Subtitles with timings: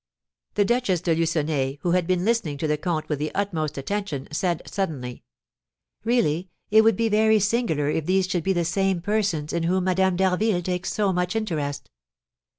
[0.55, 4.27] The Duchess de Lucenay, who had been listening to the comte with the utmost attention,
[4.31, 5.21] said, suddenly:
[6.03, 9.83] "Really it would be very singular if these should be the same persons in whom
[9.83, 11.91] Madame d'Harville takes so much interest."